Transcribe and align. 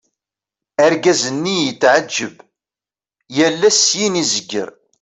Argaz-nni 0.83 1.55
yetɛeğğeb, 1.65 2.35
yal 3.35 3.61
ass 3.69 3.77
syin 3.87 4.15
i 4.21 4.23
zegger. 4.31 4.69